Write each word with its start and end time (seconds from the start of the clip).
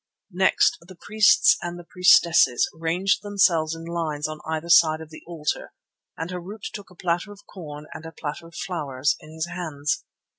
Next 0.33 0.77
the 0.81 0.95
priests 0.99 1.57
and 1.61 1.77
the 1.77 1.83
priestesses 1.83 2.67
ranged 2.73 3.21
themselves 3.21 3.75
in 3.75 3.83
lines 3.85 4.27
on 4.27 4.39
either 4.49 4.67
side 4.67 4.99
of 4.99 5.11
the 5.11 5.21
altar, 5.27 5.73
and 6.17 6.31
Harût 6.31 6.71
took 6.73 6.89
a 6.89 6.95
platter 6.95 7.31
of 7.31 7.45
corn 7.45 7.85
and 7.93 8.03
a 8.07 8.11
platter 8.11 8.47
of 8.47 8.55
flowers 8.55 9.15
in 9.19 9.31
his 9.31 9.45
hands. 9.45 10.03